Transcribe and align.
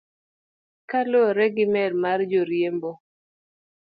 Kaluwore 0.89 1.45
gi 1.55 1.65
mer 1.73 1.91
mar 2.03 2.19
joriembo. 2.31 2.91